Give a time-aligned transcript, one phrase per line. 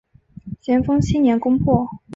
[0.59, 1.87] 咸丰七年攻破。